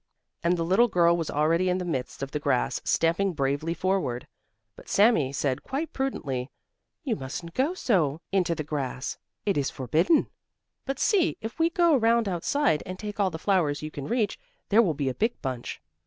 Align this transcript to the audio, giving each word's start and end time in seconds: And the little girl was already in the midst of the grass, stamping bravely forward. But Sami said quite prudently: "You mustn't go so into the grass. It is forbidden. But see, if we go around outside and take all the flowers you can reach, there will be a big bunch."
And 0.41 0.57
the 0.57 0.65
little 0.65 0.87
girl 0.87 1.15
was 1.15 1.29
already 1.29 1.69
in 1.69 1.77
the 1.77 1.85
midst 1.85 2.23
of 2.23 2.31
the 2.31 2.39
grass, 2.39 2.81
stamping 2.83 3.33
bravely 3.33 3.75
forward. 3.75 4.27
But 4.75 4.89
Sami 4.89 5.31
said 5.31 5.61
quite 5.61 5.93
prudently: 5.93 6.49
"You 7.03 7.15
mustn't 7.15 7.53
go 7.53 7.75
so 7.75 8.19
into 8.31 8.55
the 8.55 8.63
grass. 8.63 9.19
It 9.45 9.59
is 9.59 9.69
forbidden. 9.69 10.31
But 10.87 10.97
see, 10.97 11.37
if 11.39 11.59
we 11.59 11.69
go 11.69 11.93
around 11.95 12.27
outside 12.27 12.81
and 12.83 12.97
take 12.97 13.19
all 13.19 13.29
the 13.29 13.37
flowers 13.37 13.83
you 13.83 13.91
can 13.91 14.07
reach, 14.07 14.39
there 14.69 14.81
will 14.81 14.95
be 14.95 15.07
a 15.09 15.13
big 15.13 15.39
bunch." 15.43 15.79